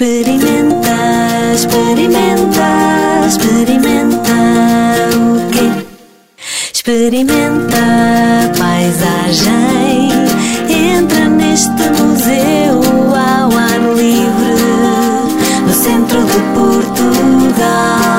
[0.00, 0.96] Experimenta,
[1.54, 2.70] experimenta,
[3.28, 4.32] experimenta
[5.14, 5.68] o quê?
[6.72, 10.08] Experimenta a paisagem.
[10.70, 12.80] Entra neste museu
[13.14, 14.56] ao ar livre,
[15.66, 18.09] no centro de Portugal.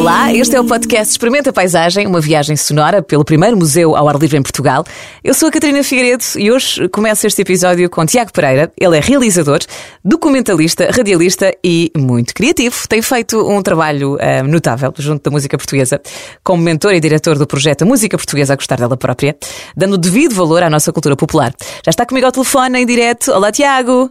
[0.00, 4.08] Olá, este é o podcast Experimenta a Paisagem, uma viagem sonora pelo primeiro museu ao
[4.08, 4.82] ar livre em Portugal.
[5.22, 8.72] Eu sou a Catarina Figueiredo e hoje começo este episódio com Tiago Pereira.
[8.80, 9.58] Ele é realizador,
[10.02, 12.88] documentalista, radialista e muito criativo.
[12.88, 16.00] Tem feito um trabalho ah, notável junto da música portuguesa,
[16.42, 19.36] como mentor e diretor do projeto Música Portuguesa a Gostar dela própria,
[19.76, 21.52] dando devido valor à nossa cultura popular.
[21.84, 23.32] Já está comigo ao telefone em direto.
[23.32, 24.10] Olá, Tiago!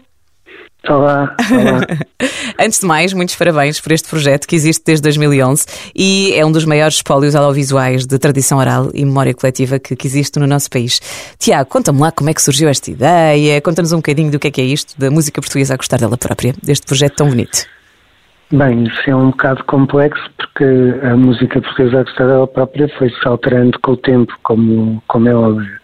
[0.87, 1.81] Olá, olá.
[2.59, 6.51] Antes de mais, muitos parabéns por este projeto que existe desde 2011 e é um
[6.51, 10.69] dos maiores espólios audiovisuais de tradição oral e memória coletiva que, que existe no nosso
[10.69, 10.99] país.
[11.37, 14.51] Tiago, conta-me lá como é que surgiu esta ideia, conta-nos um bocadinho do que é
[14.51, 17.65] que é isto da música portuguesa a gostar dela própria, deste projeto tão bonito.
[18.51, 20.65] Bem, isso é um bocado complexo porque
[21.03, 25.35] a música portuguesa a gostar dela própria foi-se alterando com o tempo, como, como é
[25.35, 25.78] óbvio.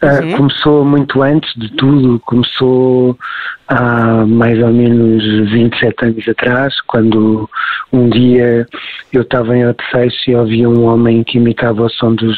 [0.00, 0.36] Ah, Uhum.
[0.36, 3.18] começou muito antes de tudo, começou
[3.68, 7.48] há mais ou menos 27 anos atrás, quando
[7.92, 8.66] um dia
[9.12, 12.36] eu estava em Odisseixe e ouvia um homem que imitava o som dos,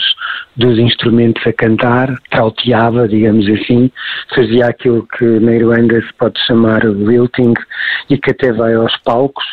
[0.56, 3.90] dos instrumentos a cantar, trauteava, digamos assim,
[4.34, 7.54] fazia aquilo que na Irlanda se pode chamar lilting
[8.08, 9.44] e que até vai aos palcos.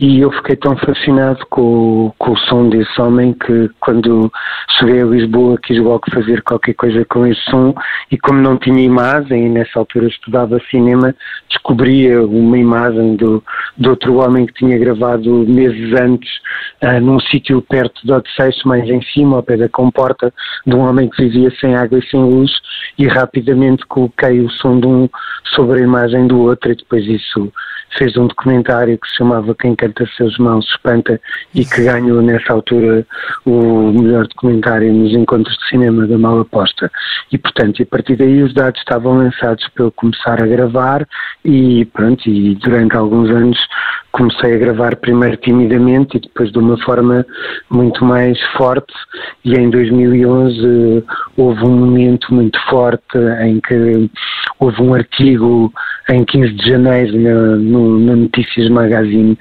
[0.00, 4.32] E eu fiquei tão fascinado com, com o som desse homem que quando
[4.78, 7.74] cheguei a Lisboa quis logo fazer qualquer coisa com esse som.
[8.10, 11.14] E como não tinha imagem, e nessa altura estudava cinema,
[11.50, 13.44] descobria uma imagem do,
[13.76, 16.30] de outro homem que tinha gravado meses antes
[16.80, 20.32] ah, num sítio perto de Odisseixe, mais em cima, ao pé da comporta,
[20.66, 22.50] de um homem que vivia sem água e sem luz
[22.98, 25.10] e rapidamente coloquei o som de um
[25.54, 27.52] sobre a imagem do outro e depois isso
[27.96, 31.20] fez um documentário que se chamava Quem Canta Seus Mãos Espanta
[31.54, 33.06] e que ganhou nessa altura
[33.44, 36.90] o melhor documentário nos encontros de cinema da Mal Aposta.
[37.32, 41.06] E portanto, a partir daí os dados estavam lançados para eu começar a gravar
[41.44, 43.58] e pronto, e durante alguns anos
[44.12, 47.24] comecei a gravar primeiro timidamente e depois de uma forma
[47.70, 48.92] muito mais forte.
[49.44, 51.04] E em 2011
[51.36, 54.10] houve um momento muito forte em que
[54.58, 55.72] houve um artigo
[56.08, 59.38] em 15 de janeiro na, no, na Notícias Magazine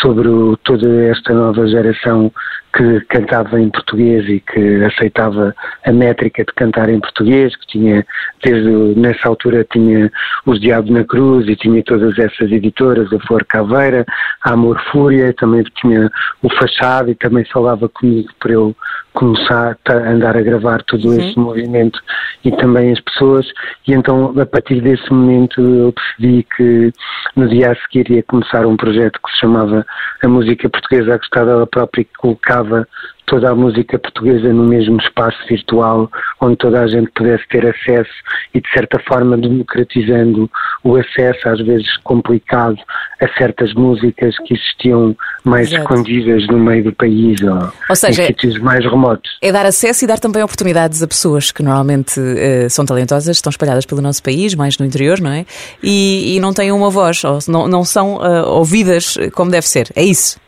[0.00, 2.32] sobre o- toda esta nova geração
[2.74, 5.54] que cantava em português e que aceitava
[5.84, 8.06] a métrica de cantar em português, que tinha,
[8.42, 10.10] desde nessa altura tinha
[10.46, 14.06] os Diabos na Cruz e tinha todas essas editoras, a Flor Caveira,
[14.44, 16.10] a Amor Fúria, também tinha
[16.42, 18.74] o Fachado e também falava comigo para eu
[19.12, 22.00] começar a andar a gravar todo esse movimento
[22.44, 23.46] e também as pessoas.
[23.86, 26.92] E então a partir desse momento eu decidi que
[27.36, 29.84] no dia a seguir ia começar um projeto que se chamava
[30.22, 32.86] a música portuguesa a gostar dela própria que colocava
[33.26, 36.10] toda a música portuguesa no mesmo espaço virtual
[36.40, 38.10] onde toda a gente pudesse ter acesso
[38.54, 40.50] e de certa forma democratizando
[40.84, 42.76] o acesso às vezes complicado
[43.20, 45.82] a certas músicas que existiam mais Exato.
[45.82, 49.30] escondidas no meio do país ou, Ou seja, em sítios mais remotos.
[49.40, 53.50] É dar acesso e dar também oportunidades a pessoas que normalmente eh, são talentosas, estão
[53.50, 55.46] espalhadas pelo nosso país, mais no interior, não é?
[55.82, 59.88] E, e não têm uma voz, ou não, não são eh, ouvidas como deve ser.
[59.94, 60.41] É isso.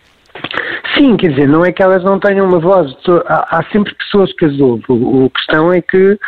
[0.97, 2.95] Sim, quer dizer, não é que elas não tenham uma voz,
[3.27, 4.85] há, há sempre pessoas que as ouvem.
[4.89, 6.19] O, o questão é que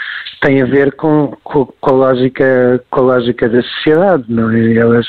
[0.40, 4.74] tem a ver com, com, com a lógica, com a lógica da sociedade, não é?
[4.74, 5.06] Elas,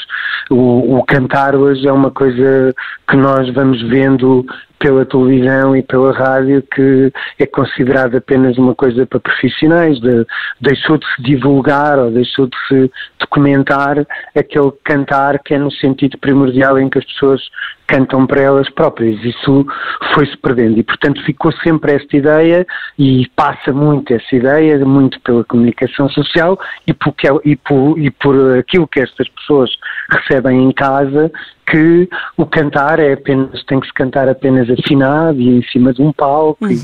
[0.52, 2.74] o, o cantar hoje é uma coisa
[3.10, 4.46] que nós vamos vendo
[4.80, 10.26] pela televisão e pela rádio que é considerada apenas uma coisa para profissionais, de-
[10.62, 14.06] deixou de se divulgar ou deixou de se documentar
[14.36, 17.42] aquele cantar que é no sentido primordial em que as pessoas
[17.88, 19.24] cantam para elas próprias.
[19.24, 19.66] Isso
[20.14, 22.68] foi-se perdendo e, portanto, ficou sempre esta ideia
[23.00, 28.12] e passa muito essa ideia, muito pela comunicação social e por, que- e por, e
[28.12, 29.70] por aquilo que estas pessoas
[30.10, 31.32] recebem em casa
[31.70, 32.08] que
[32.38, 36.14] o cantar é apenas, tem que se cantar apenas afinado e em cima de um
[36.14, 36.76] palco e-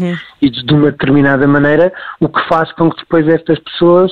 [0.41, 4.11] e, de, uma determinada maneira, o que faz com que depois estas pessoas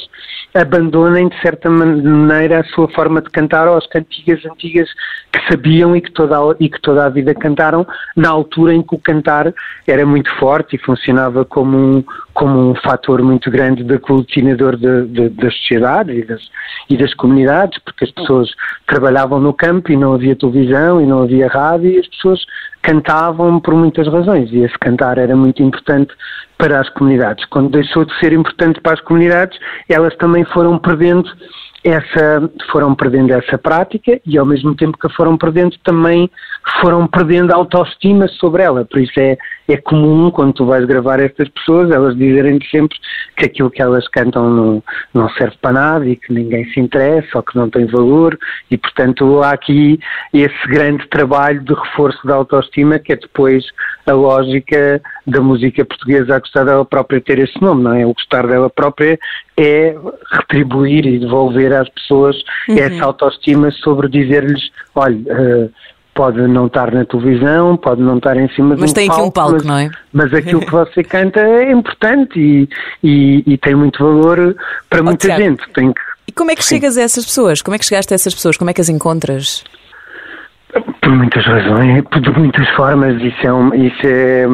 [0.54, 4.90] abandonem de certa man- maneira a sua forma de cantar ou as cantigas antigas
[5.32, 7.86] que sabiam e que toda a, e que toda a vida cantaram
[8.16, 9.54] na altura em que o cantar
[9.88, 15.54] era muito forte e funcionava como um, como um fator muito grande de aglutinador das
[15.56, 16.42] sociedades e das,
[16.90, 18.50] e das comunidades, porque as pessoas
[18.88, 22.46] trabalhavam no campo e não havia televisão e não havia rádio e as pessoas
[22.82, 26.14] cantavam por muitas razões e esse cantar era muito importante
[26.58, 27.46] para as comunidades.
[27.46, 31.30] Quando deixou de ser importante para as comunidades, elas também foram perdendo
[31.84, 36.30] essa, foram perdendo essa prática e ao mesmo tempo que a foram perdendo também
[36.80, 38.86] foram perdendo autoestima sobre ela.
[38.86, 39.36] Por isso é,
[39.68, 42.98] é comum quando tu vais gravar estas pessoas, elas dizerem sempre
[43.36, 44.84] que aquilo que elas cantam não,
[45.14, 48.38] não serve para nada e que ninguém se interessa ou que não tem valor
[48.70, 50.00] e portanto há aqui
[50.34, 53.66] esse grande trabalho de reforço da autoestima que é depois
[54.06, 58.06] a lógica da música portuguesa a gostar dela própria ter esse nome, não é?
[58.06, 59.18] O gostar dela própria
[59.58, 59.96] é
[60.32, 62.36] retribuir e devolver às pessoas
[62.70, 62.78] uhum.
[62.78, 65.72] essa autoestima sobre dizer-lhes, olha, uh,
[66.14, 69.22] pode não estar na televisão, pode não estar em cima de mas um tem palco,
[69.22, 69.90] aqui um palco, mas, não é?
[70.12, 72.70] Mas aquilo que você canta é importante e,
[73.04, 74.56] e, e tem muito valor
[74.90, 75.70] para muita oh, gente.
[75.74, 76.76] Tem que, e como é que sim.
[76.76, 77.62] chegas a essas pessoas?
[77.62, 78.56] Como é que chegaste a essas pessoas?
[78.56, 79.66] Como é que as encontras?
[81.02, 84.46] Por muitas razões, de muitas formas, isso é, um, isso é,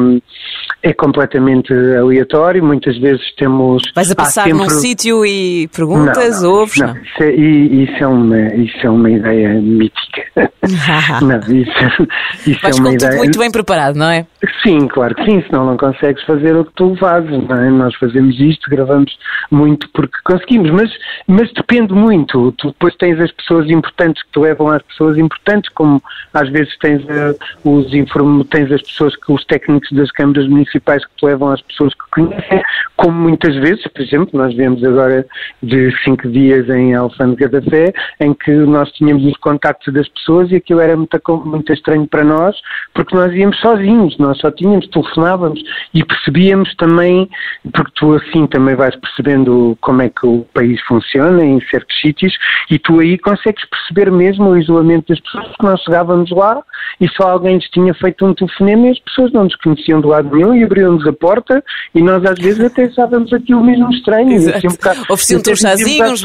[0.82, 2.64] é completamente aleatório.
[2.64, 3.82] Muitas vezes temos.
[3.94, 4.58] Vais a passar sempre...
[4.58, 6.78] num sítio e perguntas, não, não, ouves?
[6.78, 10.52] Não, Isso, é, isso, é uma, isso é uma ideia mítica.
[11.22, 12.08] não, isso,
[12.46, 13.10] isso Vais é uma com ideia.
[13.10, 14.26] tudo muito bem preparado, não é?
[14.62, 17.70] Sim, claro que sim, senão não consegues fazer o que tu fazes, não é?
[17.70, 19.18] Nós fazemos isto, gravamos
[19.50, 20.90] muito porque conseguimos, mas,
[21.26, 22.52] mas depende muito.
[22.52, 26.00] Tu depois tens as pessoas importantes que te levam às pessoas importantes, como
[26.32, 28.42] às vezes tens, uh, os inform...
[28.44, 32.10] tens as pessoas que os técnicos das câmaras municipais que te levam às pessoas que
[32.10, 32.62] conhecem,
[32.96, 35.26] como muitas vezes, por exemplo, nós vemos agora
[35.62, 40.50] de cinco dias em Alfândega da Fé, em que nós tínhamos os contactos das pessoas
[40.50, 42.56] e aquilo era muito, muito estranho para nós,
[42.94, 45.60] porque nós íamos sozinhos, nós só tínhamos, telefonávamos
[45.94, 47.28] e percebíamos também,
[47.72, 52.32] porque tu assim também vais percebendo como é que o país funciona em certos sítios
[52.70, 56.62] e tu aí consegues perceber mesmo o isolamento das pessoas, porque nós chegávamos lá
[57.00, 60.08] e só alguém lhes tinha feito um telefonema e as pessoas não nos conheciam do
[60.08, 61.62] lado nenhum e abriam-nos a porta
[61.94, 64.36] e nós às vezes até achávamos aquilo mesmo estranho.
[64.36, 66.22] Assim, um Ofereciam-te um chazinho, uns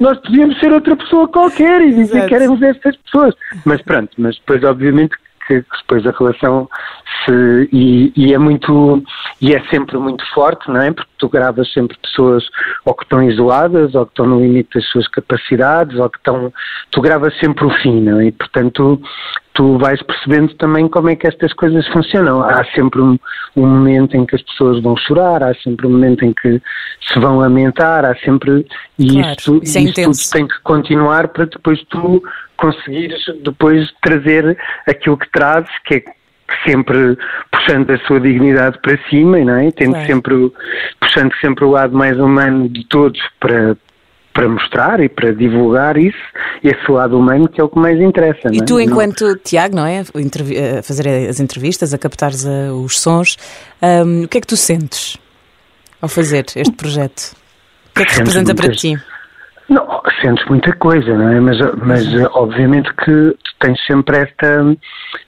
[0.00, 2.28] Nós podíamos ser outra pessoa qualquer e dizer Exato.
[2.28, 3.34] que éramos estas pessoas.
[3.64, 5.16] Mas pronto, mas depois obviamente
[5.46, 6.68] que, depois a relação
[7.24, 9.02] se, e, e, é muito
[9.40, 10.92] e é sempre muito forte, não é?
[10.92, 12.44] Porque tu gravas sempre pessoas
[12.84, 16.52] ou que estão isoladas, ou que estão no limite das suas capacidades, ou que estão
[16.90, 18.26] tu gravas sempre o fim, não é?
[18.26, 19.00] E portanto
[19.54, 22.42] tu vais percebendo também como é que estas coisas funcionam.
[22.42, 23.18] Há sempre um,
[23.56, 26.60] um, momento em que as pessoas vão chorar, há sempre um momento em que
[27.08, 28.66] se vão lamentar, há sempre.
[28.98, 32.22] E claro, isto, isso é isto tudo tem que continuar para depois tu
[32.56, 36.04] conseguires depois trazer aquilo que trazes, que é
[36.66, 37.16] sempre
[37.50, 39.70] puxando a sua dignidade para cima, não é?
[39.70, 40.06] Tendo claro.
[40.06, 40.52] sempre,
[41.00, 43.76] puxando sempre o lado mais humano de todos para,
[44.34, 46.18] para mostrar e para divulgar isso,
[46.62, 48.48] esse lado humano que é o que mais interessa.
[48.52, 48.64] E é?
[48.64, 49.38] tu, enquanto não...
[49.38, 50.00] Tiago, não é?
[50.00, 53.38] A fazer as entrevistas, a captares os sons,
[53.80, 55.16] um, o que é que tu sentes
[56.02, 57.36] ao fazer este projeto?
[57.90, 58.98] O que é que representa para ti?
[59.68, 59.93] Não,
[60.24, 61.40] sentes muita coisa, não é?
[61.40, 64.76] Mas, mas obviamente que tens sempre esta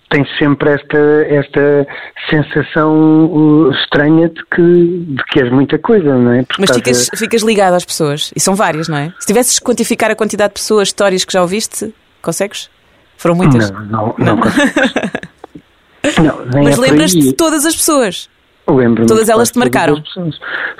[0.09, 0.99] tens sempre esta,
[1.29, 1.87] esta
[2.31, 6.43] sensação estranha de que, de que és muita coisa, não é?
[6.45, 7.17] Porque Mas ficas, a...
[7.17, 9.13] ficas ligado às pessoas, e são várias, não é?
[9.19, 12.71] Se tivesses que quantificar a quantidade de pessoas, histórias que já ouviste, consegues?
[13.17, 13.71] Foram muitas?
[13.71, 14.37] Não, não, não, não.
[16.53, 18.29] não Mas é lembras-te de todas as pessoas?
[18.69, 19.07] Lembro-me.
[19.07, 20.03] Todas elas te marcaram?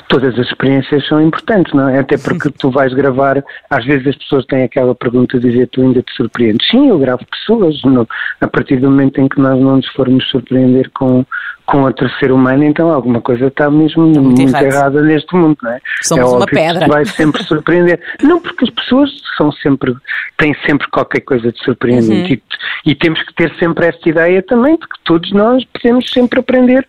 [0.09, 2.01] Todas as experiências são importantes, não é?
[2.01, 5.83] Até porque tu vais gravar, às vezes as pessoas têm aquela pergunta de dizer tu
[5.83, 6.67] ainda te surpreendes.
[6.69, 7.81] Sim, eu gravo pessoas.
[7.85, 8.07] No,
[8.41, 11.25] a partir do momento em que nós não nos formos surpreender com,
[11.65, 15.71] com outro ser humano, então alguma coisa está mesmo muito, muito errada neste mundo, não
[15.71, 15.81] é?
[16.03, 16.89] Somos é uma pedra.
[16.89, 18.01] Vai sempre surpreender.
[18.21, 19.95] não, porque as pessoas são sempre,
[20.37, 22.41] têm sempre qualquer coisa de surpreendente uhum.
[22.85, 26.41] e, e temos que ter sempre esta ideia também de que todos nós podemos sempre
[26.41, 26.85] aprender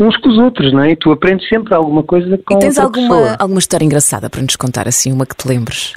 [0.00, 0.92] uns com os outros, não é?
[0.92, 3.36] E tu aprendes sempre alguma coisa com E tens alguma, pessoa.
[3.38, 5.94] alguma história engraçada para nos contar, assim, uma que te lembres?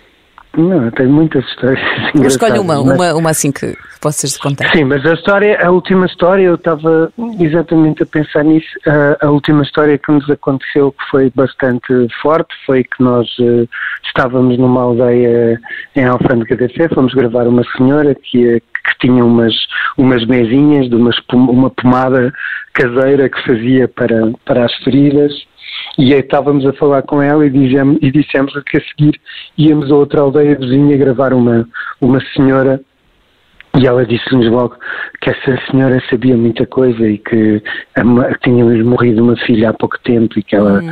[0.55, 1.79] Não, tenho muitas histórias
[2.13, 2.95] Mas escolhe uma, mas...
[2.95, 4.69] uma, uma assim que possas contar.
[4.75, 8.67] Sim, mas a história, a última história, eu estava exatamente a pensar nisso.
[8.85, 13.67] A, a, última história que nos aconteceu, que foi bastante forte, foi que nós uh,
[14.05, 15.59] estávamos numa aldeia
[15.95, 19.53] em Alfândega da Fé, fomos gravar uma senhora que, que tinha umas,
[19.97, 22.33] umas mesinhas de uma, uma pomada
[22.73, 25.31] caseira que fazia para, para as feridas
[25.97, 29.19] e aí estávamos a falar com ela e, dizemos, e dissemos que a seguir
[29.57, 31.67] íamos a outra aldeia vizinha gravar uma,
[32.01, 32.81] uma senhora
[33.75, 34.75] e ela disse-nos logo
[35.19, 37.61] que essa senhora sabia muita coisa e que
[38.43, 40.89] tinha morrido uma filha há pouco tempo e que ela hum.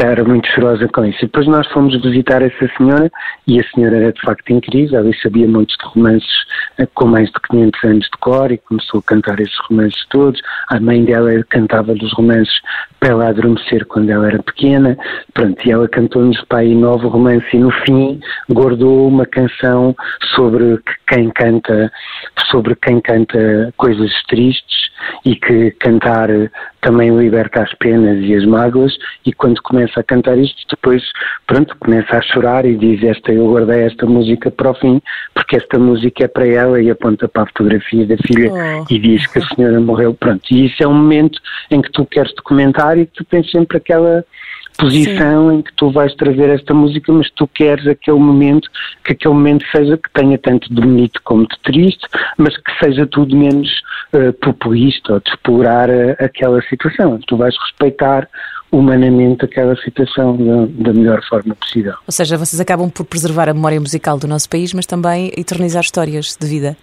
[0.00, 1.18] Era muito chorosa com isso.
[1.18, 3.10] E depois nós fomos visitar essa senhora
[3.46, 6.30] e a senhora era de facto incrível, ela sabia muitos de romances
[6.78, 10.40] eh, com mais de 500 anos de cor e começou a cantar esses romances todos.
[10.68, 12.54] A mãe dela cantava os romances
[12.98, 14.96] para ela adormecer quando ela era pequena.
[15.34, 18.20] Pronto, e ela cantou-nos aí novo romance e no fim
[18.50, 19.94] guardou uma canção
[20.34, 21.90] sobre quem canta,
[22.50, 24.90] sobre quem canta coisas tristes
[25.24, 26.28] e que cantar
[26.82, 28.92] também liberta as penas e as mágoas
[29.24, 31.02] e quando começa a cantar isto depois
[31.46, 35.00] pronto começa a chorar e diz esta eu guardei esta música para o fim
[35.32, 38.86] porque esta música é para ela e aponta para a fotografia da filha oh.
[38.92, 42.04] e diz que a senhora morreu pronto e isso é um momento em que tu
[42.04, 44.24] queres documentar e que tu tens sempre aquela
[44.76, 45.56] posição Sim.
[45.56, 48.68] em que tu vais trazer esta música, mas tu queres aquele momento,
[49.04, 53.06] que aquele momento seja que tenha tanto de bonito como de triste, mas que seja
[53.06, 53.68] tudo menos
[54.12, 57.18] uh, populista ou de explorar uh, aquela situação.
[57.26, 58.28] Tu vais respeitar
[58.70, 61.94] humanamente aquela situação da, da, melhor forma possível.
[62.06, 65.82] Ou seja, vocês acabam por preservar a memória musical do nosso país, mas também eternizar
[65.82, 66.76] histórias de vida.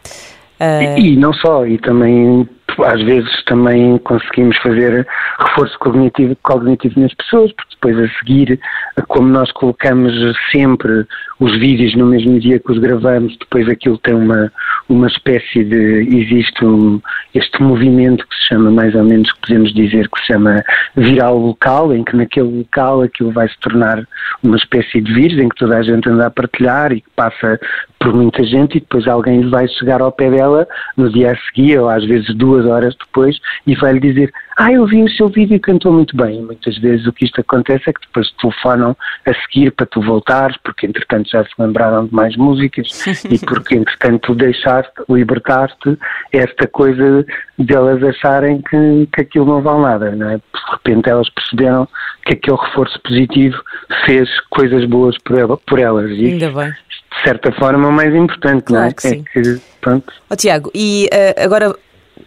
[0.60, 1.00] Uh...
[1.00, 2.48] E, e não só, e também
[2.86, 5.08] às vezes também conseguimos fazer
[5.40, 8.60] reforço cognitivo, cognitivo nas pessoas, porque depois a seguir,
[9.08, 10.14] como nós colocamos
[10.52, 11.06] sempre
[11.40, 14.52] os vídeos no mesmo dia que os gravamos, depois aquilo tem uma,
[14.90, 16.18] uma espécie de.
[16.18, 17.02] existe um,
[17.34, 20.64] este movimento que se chama, mais ou menos, que podemos dizer que se chama
[20.96, 24.06] viral local, em que naquele local aquilo vai se tornar
[24.44, 27.60] uma espécie de vírus, em que toda a gente anda a partilhar e que passa
[28.00, 31.78] por muita gente e depois alguém vai chegar ao pé dela no dia a seguir,
[31.80, 35.56] ou às vezes duas horas depois, e vai-lhe dizer ah, eu vi o seu vídeo
[35.56, 36.42] e cantou muito bem.
[36.42, 38.94] Muitas vezes o que isto acontece é que depois telefonam
[39.25, 42.89] a seguir para tu voltares, porque entretanto já se lembraram de mais músicas
[43.24, 45.98] e porque entretanto tu deixaste, libertaste
[46.34, 47.25] esta coisa
[47.58, 50.36] delas acharem que, que aquilo não vale nada, não é?
[50.36, 51.88] De repente elas perceberam
[52.25, 53.63] que aquele reforço positivo
[54.06, 56.12] fez coisas boas por, ela, por elas.
[56.12, 56.70] E Ainda bem.
[56.70, 58.94] De certa forma, o mais importante, claro não é?
[58.94, 59.24] Que é sim.
[59.36, 60.13] É que, pronto.
[60.30, 61.74] Oh, Tiago, e uh, agora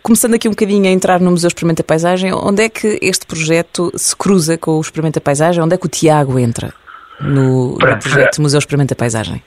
[0.02, 3.92] começando aqui um bocadinho a entrar no Museu Experimenta Paisagem, onde é que este projeto
[3.96, 5.62] se cruza com o Experimenta Paisagem?
[5.62, 6.72] Onde é que o Tiago entra
[7.20, 9.42] no, no projeto Museu Experimenta Paisagem?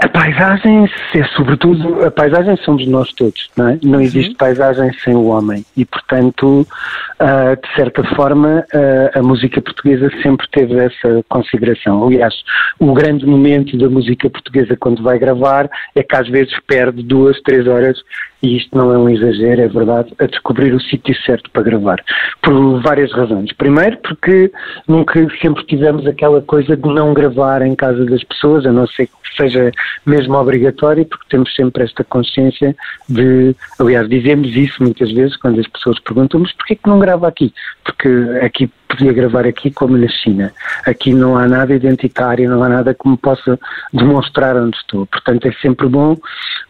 [0.00, 3.78] A paisagem é sobretudo, a paisagem somos nós todos, não é?
[3.82, 4.36] Não existe uhum.
[4.36, 10.46] paisagem sem o homem e, portanto, uh, de certa forma, uh, a música portuguesa sempre
[10.52, 12.06] teve essa consideração.
[12.06, 12.32] Aliás,
[12.78, 17.40] o grande momento da música portuguesa quando vai gravar é que às vezes perde duas,
[17.40, 18.00] três horas
[18.42, 22.00] e isto não é um exagero, é verdade, a descobrir o sítio certo para gravar.
[22.40, 23.52] Por várias razões.
[23.52, 24.52] Primeiro, porque
[24.86, 29.06] nunca sempre tivemos aquela coisa de não gravar em casa das pessoas, a não ser
[29.06, 29.72] que seja
[30.04, 32.76] mesmo obrigatório, porque temos sempre esta consciência
[33.08, 37.28] de, aliás, dizemos isso muitas vezes quando as pessoas perguntam, mas porquê que não grava
[37.28, 37.52] aqui?
[37.84, 38.08] Porque
[38.42, 40.52] aqui podia gravar aqui como na China.
[40.86, 43.58] Aqui não há nada identitário, não há nada que me possa
[43.92, 45.06] demonstrar onde estou.
[45.06, 46.16] Portanto, é sempre bom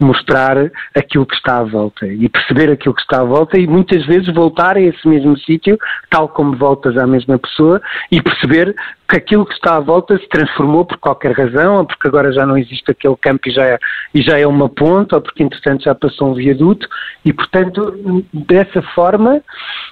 [0.00, 0.56] mostrar
[0.94, 4.32] aquilo que está à volta e perceber aquilo que está à volta e muitas vezes
[4.32, 5.78] voltar a esse mesmo sítio,
[6.10, 8.74] tal como voltas à mesma pessoa e perceber
[9.08, 12.44] que aquilo que está à volta se transformou por qualquer razão, ou porque agora já
[12.44, 13.78] não existe aquele campo e já é,
[14.14, 16.86] e já é uma ponte, ou porque entretanto já passou um viaduto,
[17.24, 19.40] e portanto, dessa forma,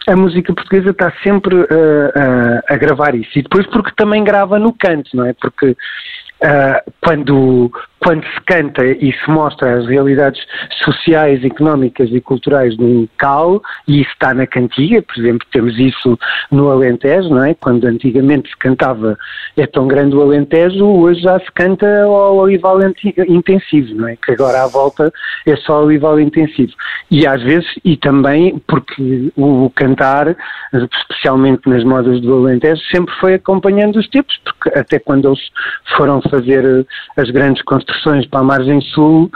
[0.07, 3.39] a música portuguesa está sempre uh, uh, a gravar isso.
[3.39, 5.33] E depois porque também grava no canto, não é?
[5.35, 5.77] Porque
[6.43, 7.71] uh, quando
[8.07, 10.41] quando se canta e se mostra as realidades
[10.85, 15.77] sociais, económicas e culturais de um local, e isso está na cantiga, por exemplo, temos
[15.77, 16.17] isso
[16.53, 17.55] no Alentejo, não é?
[17.55, 19.19] Quando antigamente se cantava
[19.57, 22.79] é tão grande o Alentejo, hoje já se canta ao olival
[23.29, 24.17] intensivo, não é?
[24.17, 25.13] Que agora à volta
[25.45, 26.73] é só olival intensivo.
[27.11, 30.37] E às vezes, e também porque o cantar,
[30.73, 35.41] especialmente nas modas do Alentejo, sempre foi acompanhando os tempos, porque até quando eles
[35.97, 39.31] foram fazer as grandes construções para a margem sul,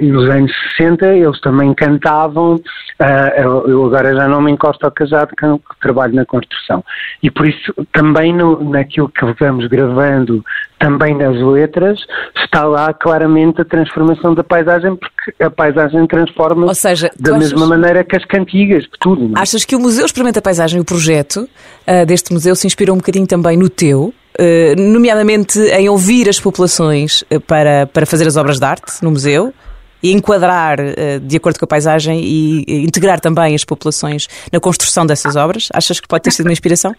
[0.00, 2.54] nos anos 60, eles também cantavam.
[2.98, 5.46] Uh, eu agora já não me encosto ao casado, que,
[5.80, 6.82] trabalho na construção.
[7.22, 10.42] E por isso, também no, naquilo que vamos gravando,
[10.78, 11.98] também nas letras,
[12.36, 17.68] está lá claramente a transformação da paisagem, porque a paisagem transforma se da mesma achas...
[17.68, 19.28] maneira que as cantigas, que tudo.
[19.28, 19.38] Não?
[19.38, 19.42] É?
[19.42, 21.48] Achas que o Museu Experimenta a Paisagem, o projeto
[21.86, 24.12] uh, deste museu, se inspirou um bocadinho também no teu?
[24.38, 29.10] Eh, nomeadamente em ouvir as populações eh, para, para fazer as obras de arte no
[29.10, 29.54] museu
[30.02, 35.06] e enquadrar eh, de acordo com a paisagem e integrar também as populações na construção
[35.06, 35.68] dessas obras?
[35.72, 36.94] Achas que pode ter sido uma inspiração?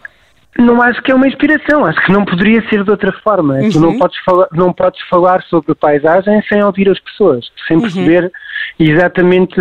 [0.58, 3.54] Não acho que é uma inspiração, acho que não poderia ser de outra forma.
[3.54, 3.70] Uhum.
[3.70, 7.82] Tu não podes, falar, não podes falar sobre paisagem sem ouvir as pessoas, sem uhum.
[7.82, 8.86] perceber uhum.
[8.86, 9.60] exatamente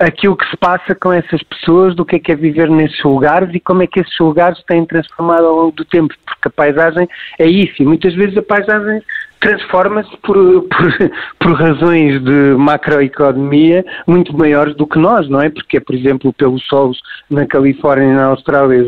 [0.00, 3.54] aquilo que se passa com essas pessoas, do que é que é viver nesses lugares
[3.54, 7.06] e como é que esses lugares têm transformado ao longo do tempo, porque a paisagem
[7.38, 9.02] é isso, e muitas vezes a paisagem
[9.40, 15.50] transforma-se por, por, por, razões de macroeconomia muito maiores do que nós, não é?
[15.50, 16.98] Porque, por exemplo, pelos solos
[17.30, 18.84] na Califórnia e na Austrália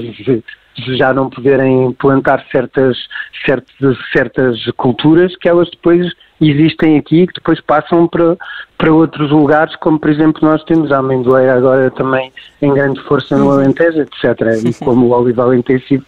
[0.96, 2.96] já não poderem plantar certas,
[3.44, 6.06] certas, certas culturas que elas depois
[6.50, 8.36] existem aqui que depois passam para,
[8.76, 13.36] para outros lugares, como por exemplo nós temos a amendoeira agora também em grande força
[13.36, 13.52] no uhum.
[13.52, 14.64] Alentejo, etc.
[14.64, 16.04] E como o olival intensivo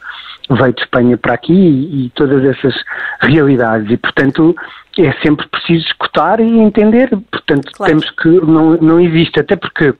[0.50, 2.74] veio de Espanha para aqui e, e todas essas
[3.20, 3.90] realidades.
[3.90, 4.54] E portanto
[4.98, 7.10] é sempre preciso escutar e entender.
[7.30, 7.92] Portanto claro.
[7.92, 9.94] temos que, não, não existe, até porque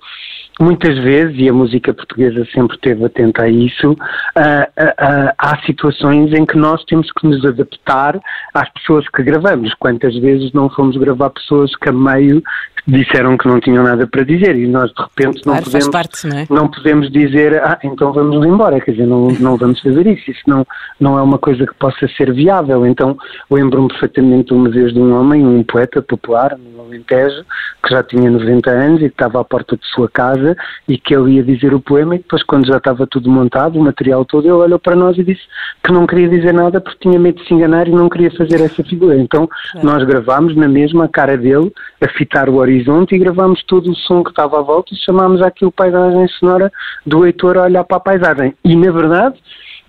[0.60, 5.58] muitas vezes, e a música portuguesa sempre esteve atenta a isso, uh, uh, uh, há
[5.66, 8.20] situações em que nós temos que nos adaptar
[8.52, 9.74] às pessoas que gravamos.
[9.74, 12.42] Quantas vezes não fomos gravar pessoas que a meio
[12.86, 16.26] disseram que não tinham nada para dizer e nós de repente claro, não, podemos, parte,
[16.26, 16.46] não, é?
[16.50, 20.42] não, podemos dizer, ah, então vamos embora, quer dizer, não, não vamos fazer isso, isso
[20.46, 20.66] não,
[21.00, 22.86] não é uma coisa que possa ser viável.
[22.86, 23.16] Então
[23.50, 27.44] lembro-me perfeitamente uma vez de um homem, um poeta popular, no Alentejo,
[27.82, 30.43] que já tinha 90 anos e que estava à porta de sua casa
[30.88, 33.82] e que ele ia dizer o poema e depois quando já estava tudo montado, o
[33.82, 35.42] material todo, ele olhou para nós e disse
[35.82, 38.60] que não queria dizer nada porque tinha medo de se enganar e não queria fazer
[38.60, 39.16] essa figura.
[39.16, 39.82] Então é.
[39.82, 44.22] nós gravámos na mesma cara dele a fitar o horizonte e gravámos todo o som
[44.22, 46.70] que estava à volta e chamámos aquilo paisagem sonora
[47.06, 48.54] do Heitor a olhar para a paisagem.
[48.64, 49.36] E na verdade,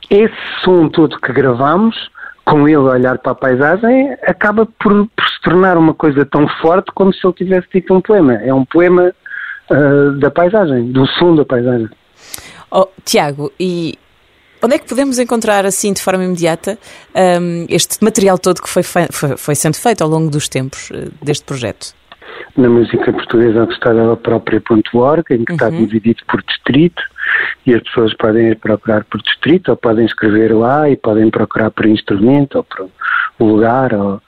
[0.10, 2.10] esse som todo que gravámos
[2.46, 6.48] com ele a olhar para a paisagem, acaba por, por, se tornar uma coisa tão
[6.62, 8.34] forte como se ele tivesse dito um poema.
[8.34, 9.12] É um poema
[9.70, 11.90] uh, da paisagem, do som da paisagem.
[12.72, 13.98] Oh, Tiago, e
[14.64, 16.78] onde é que podemos encontrar assim de forma imediata
[17.16, 21.12] um, este material todo que foi, foi, foi, sendo feito ao longo dos tempos uh,
[21.24, 21.94] deste projeto?
[22.58, 25.56] Na música portuguesa gostada própria.org, em que uhum.
[25.56, 27.02] está dividido por distrito,
[27.66, 31.72] e as pessoas podem ir procurar por distrito, ou podem escrever lá e podem procurar
[31.72, 32.90] por instrumento, ou por
[33.40, 34.22] lugar, ou,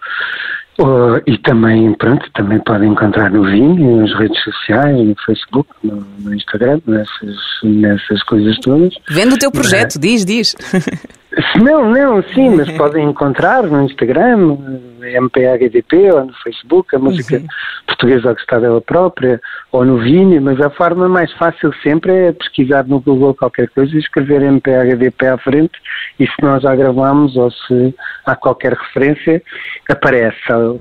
[0.78, 6.06] ou, e também, pronto, também podem encontrar no Vimeo, nas redes sociais, no Facebook, no,
[6.20, 8.94] no Instagram, nessas, nessas coisas todas.
[9.10, 10.56] Vendo o teu projeto, diz, diz.
[11.62, 14.58] Não, não, sim, mas podem encontrar no Instagram,
[15.02, 17.46] MPHDP, ou no Facebook, a música uhum.
[17.86, 19.40] portuguesa gostar dela própria,
[19.72, 23.96] ou no Vini, mas a forma mais fácil sempre é pesquisar no Google qualquer coisa
[23.96, 25.74] e escrever MPHDP à frente,
[26.20, 27.94] e se nós já gravamos ou se
[28.26, 29.42] há qualquer referência,
[29.90, 30.38] aparece.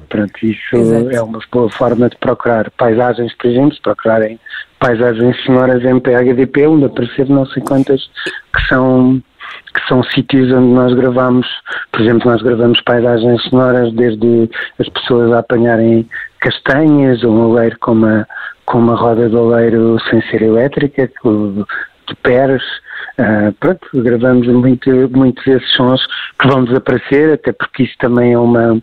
[0.09, 1.11] Pronto, isso Exato.
[1.11, 4.41] é uma boa forma de procurar paisagens, por exemplo, se procurarem
[4.79, 8.01] paisagens sonoras MPHDP, onde aparecer não sei quantas
[8.55, 9.23] que são
[9.75, 11.47] que são sítios onde nós gravamos,
[11.93, 16.09] por exemplo, nós gravamos paisagens sonoras desde as pessoas a apanharem
[16.41, 18.27] castanhas, ou um oleiro com uma,
[18.65, 21.11] com uma roda de oleiro sem ser elétrica,
[22.09, 22.63] de peres,
[23.19, 26.01] uh, pronto, gravamos muito, muitos desses sons
[26.41, 28.81] que vão desaparecer, até porque isso também é uma,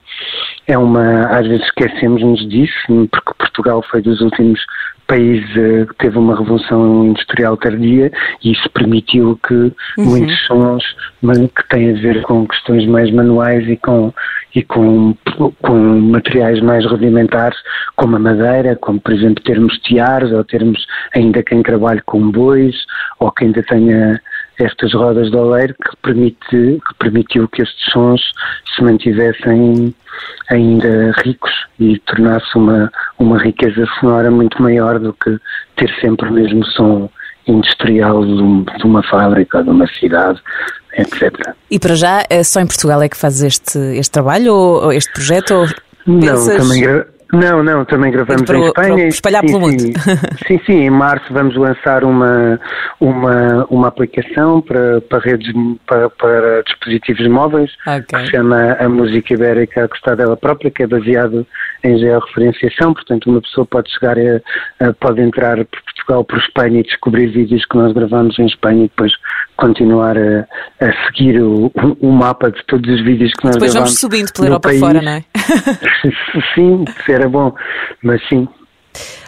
[0.68, 4.60] é uma, às vezes esquecemos-nos disso, porque Portugal foi dos últimos
[5.08, 8.12] país uh, teve uma revolução industrial tardia
[8.44, 9.74] e isso permitiu que uhum.
[9.98, 10.84] muitos sons
[11.56, 14.14] que têm a ver com questões mais manuais e com
[14.56, 15.16] e com,
[15.62, 17.58] com materiais mais rudimentares,
[17.96, 20.86] como a madeira, como por exemplo termos tiares ou termos
[21.16, 22.76] ainda quem trabalhe com bois
[23.20, 24.22] ou quem ainda tenha
[24.60, 28.22] estas rodas de oleiro que, permite, que permitiu que estes sons
[28.76, 29.94] se mantivessem
[30.50, 35.38] ainda ricos e tornasse uma, uma riqueza sonora muito maior do que
[35.76, 37.10] ter sempre o mesmo som
[37.48, 40.40] industrial de, de uma fábrica, de uma cidade,
[40.98, 41.34] etc.
[41.70, 44.94] E para já, é só em Portugal é que fazes este, este trabalho ou, ou
[44.94, 45.54] este projeto?
[45.56, 45.68] Ou
[46.06, 46.58] não, pensas...
[46.58, 48.96] também, não, não, também gravamos para, em Espanha.
[48.96, 49.84] Para espalhar sim, pelo mundo.
[50.48, 52.60] Sim, sim, em março vamos lançar uma,
[53.00, 55.54] uma, uma aplicação para, para redes,
[55.88, 58.04] para, para dispositivos móveis, okay.
[58.04, 61.46] que se chama a Música Ibérica a gostar dela própria, que é baseado
[61.84, 66.80] em georreferenciação, portanto uma pessoa pode chegar a, a, pode entrar por Portugal, por Espanha
[66.80, 69.14] e descobrir vídeos que nós gravamos em Espanha e depois
[69.64, 70.46] continuar a,
[70.82, 71.72] a seguir o,
[72.02, 74.80] o, mapa de todos os vídeos que nós depois vamos subindo pela Europa país.
[74.80, 75.24] fora, não é?
[76.54, 77.54] sim, era bom,
[78.04, 78.48] mas sim.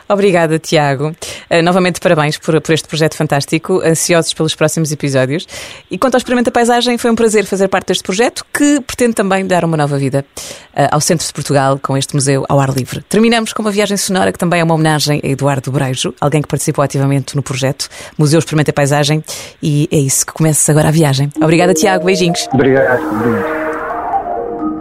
[0.08, 1.16] Obrigada, Tiago.
[1.50, 5.48] Uh, novamente, parabéns por, por este projeto fantástico, ansiosos pelos próximos episódios.
[5.90, 9.14] E quanto ao Experimento da Paisagem, foi um prazer fazer parte deste projeto que pretende
[9.14, 10.26] também dar uma nova vida
[10.74, 13.04] uh, ao centro de Portugal com este museu ao ar livre.
[13.10, 16.48] Terminamos com uma viagem sonora que também é uma homenagem a Eduardo Brejo, alguém que
[16.48, 19.24] participou ativamente no projeto Museu Experimenta Paisagem.
[19.62, 21.30] E é isso que começa agora a viagem.
[21.42, 22.06] Obrigada, Tiago.
[22.06, 22.48] Beijinhos.
[22.54, 23.02] Obrigado.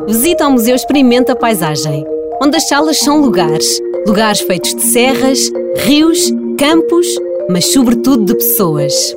[0.07, 2.05] Visita ao Museu Experimenta Paisagem,
[2.43, 3.81] onde as salas são lugares.
[4.07, 7.07] Lugares feitos de serras, rios, campos,
[7.49, 9.17] mas sobretudo de pessoas.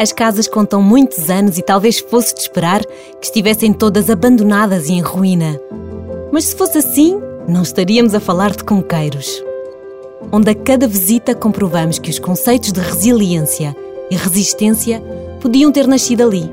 [0.00, 4.94] As casas contam muitos anos e talvez fosse de esperar que estivessem todas abandonadas e
[4.94, 5.60] em ruína.
[6.32, 9.44] Mas se fosse assim, não estaríamos a falar de conqueiros.
[10.32, 13.76] Onde a cada visita comprovamos que os conceitos de resiliência
[14.10, 15.00] e resistência
[15.40, 16.50] podiam ter nascido ali.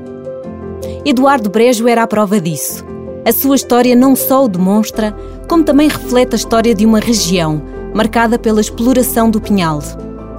[1.04, 2.84] Eduardo Brejo era a prova disso.
[3.24, 5.14] A sua história não só o demonstra,
[5.48, 7.62] como também reflete a história de uma região
[7.94, 9.80] marcada pela exploração do pinhal.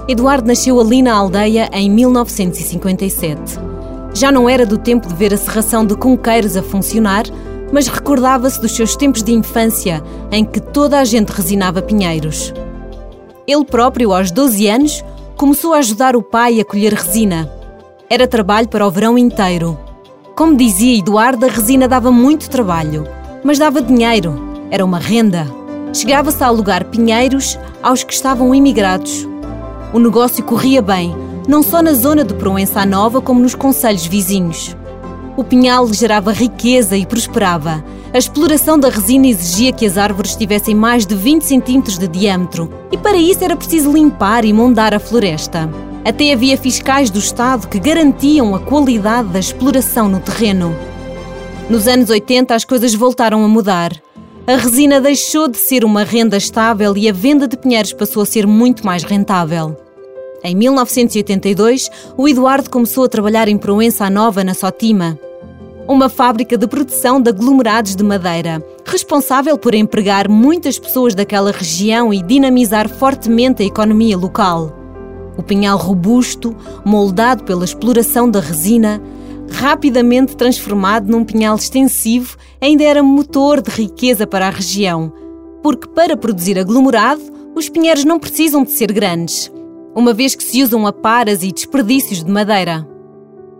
[0.08, 3.58] Eduardo nasceu ali na aldeia em 1957.
[4.14, 7.24] Já não era do tempo de ver a serração de conqueiros a funcionar,
[7.72, 12.52] mas recordava-se dos seus tempos de infância em que toda a gente resinava pinheiros.
[13.46, 15.04] Ele próprio, aos 12 anos,
[15.36, 17.50] começou a ajudar o pai a colher resina.
[18.08, 19.78] Era trabalho para o verão inteiro.
[20.36, 23.06] Como dizia Eduardo, a resina dava muito trabalho,
[23.44, 25.46] mas dava dinheiro, era uma renda.
[25.92, 29.28] Chegava-se a alugar pinheiros aos que estavam imigrados
[29.92, 31.12] o negócio corria bem,
[31.48, 34.76] não só na zona de Proença Nova, como nos conselhos vizinhos.
[35.36, 37.84] O pinhal gerava riqueza e prosperava.
[38.14, 42.70] A exploração da resina exigia que as árvores tivessem mais de 20 centímetros de diâmetro,
[42.92, 45.68] e para isso era preciso limpar e mondar a floresta.
[46.04, 50.72] Até havia fiscais do Estado que garantiam a qualidade da exploração no terreno.
[51.68, 53.92] Nos anos 80 as coisas voltaram a mudar.
[54.46, 58.26] A resina deixou de ser uma renda estável e a venda de pinheiros passou a
[58.26, 59.76] ser muito mais rentável.
[60.42, 65.18] Em 1982, o Eduardo começou a trabalhar em Proença Nova, na Sotima,
[65.86, 72.12] uma fábrica de produção de aglomerados de madeira, responsável por empregar muitas pessoas daquela região
[72.12, 74.76] e dinamizar fortemente a economia local.
[75.36, 79.00] O pinhal robusto, moldado pela exploração da resina,
[79.50, 85.12] rapidamente transformado num pinhal extensivo, ainda era motor de riqueza para a região,
[85.62, 87.20] porque para produzir aglomerado,
[87.54, 89.50] os pinheiros não precisam de ser grandes,
[89.94, 92.88] uma vez que se usam aparas e desperdícios de madeira.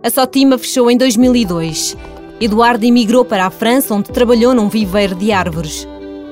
[0.03, 1.97] A Sotima fechou em 2002.
[2.41, 5.87] Eduardo emigrou para a França, onde trabalhou num viveiro de árvores.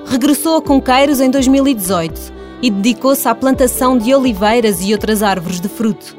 [0.06, 5.68] Regressou a Conqueiros em 2018 e dedicou-se à plantação de oliveiras e outras árvores de
[5.68, 6.16] fruto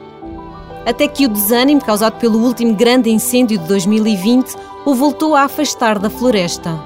[0.89, 4.55] até que o desânimo causado pelo último grande incêndio de 2020
[4.87, 6.83] o voltou a afastar da floresta.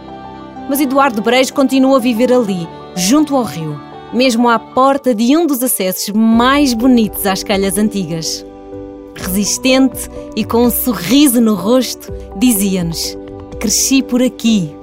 [0.69, 3.79] Mas Eduardo Brejo continua a viver ali, junto ao rio,
[4.11, 8.45] mesmo à porta de um dos acessos mais bonitos às calhas antigas.
[9.15, 13.17] Resistente e com um sorriso no rosto, dizia-nos:
[13.57, 14.75] Cresci por aqui.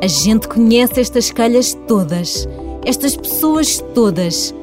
[0.00, 2.48] A gente conhece estas calhas todas,
[2.84, 4.54] estas pessoas todas.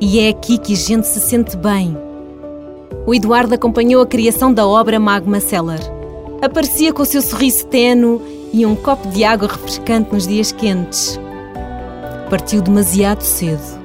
[0.00, 1.96] E é aqui que a gente se sente bem
[3.06, 5.80] o Eduardo acompanhou a criação da obra Magma Cellar.
[6.40, 8.20] Aparecia com o seu sorriso tenue
[8.52, 11.18] e um copo de água refrescante nos dias quentes.
[12.30, 13.80] Partiu demasiado cedo,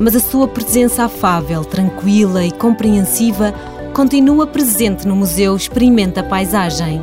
[0.00, 3.52] mas a sua presença afável, tranquila e compreensiva
[3.94, 7.02] continua presente no museu Experimenta a Paisagem.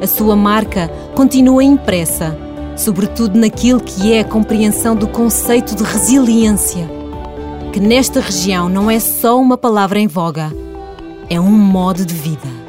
[0.00, 2.36] A sua marca continua impressa,
[2.76, 7.01] sobretudo naquilo que é a compreensão do conceito de resiliência
[7.72, 10.52] que nesta região não é só uma palavra em voga,
[11.30, 12.61] é um modo de vida.